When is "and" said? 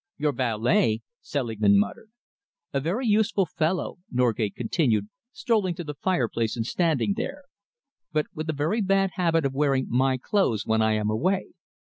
6.57-6.65